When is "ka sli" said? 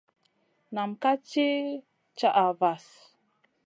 1.01-1.47